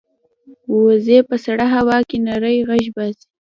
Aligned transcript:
وزې 0.85 1.19
په 1.29 1.35
سړه 1.45 1.65
هوا 1.75 1.97
کې 2.09 2.17
نری 2.25 2.57
غږ 2.69 2.83
باسي 2.95 3.27